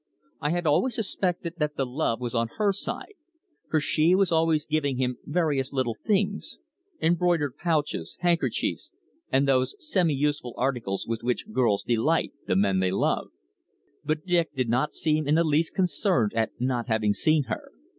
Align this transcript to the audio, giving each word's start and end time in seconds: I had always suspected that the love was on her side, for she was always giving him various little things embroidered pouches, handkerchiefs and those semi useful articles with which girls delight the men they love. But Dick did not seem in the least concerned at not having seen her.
I 0.39 0.49
had 0.49 0.65
always 0.65 0.95
suspected 0.95 1.57
that 1.57 1.75
the 1.77 1.85
love 1.85 2.19
was 2.19 2.33
on 2.33 2.47
her 2.57 2.73
side, 2.73 3.13
for 3.69 3.79
she 3.79 4.15
was 4.15 4.31
always 4.31 4.65
giving 4.65 4.97
him 4.97 5.19
various 5.25 5.71
little 5.73 5.93
things 5.93 6.57
embroidered 6.99 7.57
pouches, 7.57 8.17
handkerchiefs 8.21 8.89
and 9.31 9.47
those 9.47 9.75
semi 9.77 10.15
useful 10.15 10.55
articles 10.57 11.05
with 11.07 11.21
which 11.21 11.51
girls 11.51 11.83
delight 11.83 12.33
the 12.47 12.55
men 12.55 12.79
they 12.79 12.89
love. 12.89 13.29
But 14.03 14.25
Dick 14.25 14.55
did 14.55 14.69
not 14.69 14.91
seem 14.91 15.27
in 15.27 15.35
the 15.35 15.43
least 15.43 15.75
concerned 15.75 16.33
at 16.33 16.49
not 16.59 16.87
having 16.87 17.13
seen 17.13 17.43
her. 17.43 17.69